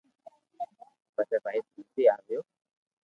[1.15, 2.39] پسي ڀائ تلسي آئيو